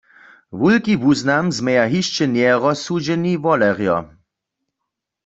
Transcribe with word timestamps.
Wulki 0.59 0.95
wuznam 1.03 1.45
změja 1.57 1.85
hišće 1.93 2.25
njerozsudźeni 2.35 3.33
wolerjo. 3.43 3.97